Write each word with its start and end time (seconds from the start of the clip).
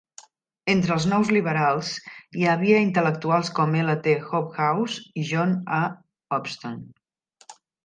Entre 0.71 0.93
els 0.93 1.03
Nous 1.09 1.27
Lliberals 1.35 1.91
hi 2.39 2.47
havia 2.53 2.79
intel·lectuals 2.87 3.53
com 3.61 3.77
L. 3.83 3.97
T. 4.09 4.17
Hobhouse 4.31 5.07
i 5.25 5.29
John 5.35 5.55
A. 5.83 5.85
Hobson. 6.39 6.83